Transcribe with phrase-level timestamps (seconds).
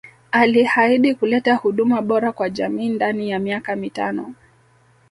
[0.31, 4.33] Alihaidi kuleta huduma bora kwa jamii ndani ya miaka mitano